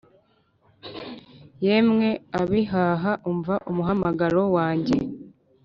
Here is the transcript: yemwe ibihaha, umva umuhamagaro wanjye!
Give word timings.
yemwe 1.65 2.07
ibihaha, 2.41 3.11
umva 3.29 3.55
umuhamagaro 3.69 4.41
wanjye! 4.55 4.97